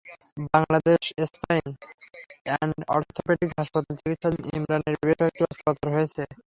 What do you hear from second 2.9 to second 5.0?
orthopaedic হাসপাতালে চিকিৎসাধীন ইমরানের